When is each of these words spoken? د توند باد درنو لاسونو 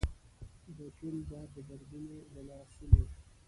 د 0.77 0.79
توند 0.97 1.23
باد 1.29 1.51
درنو 1.67 2.15
لاسونو 2.47 3.03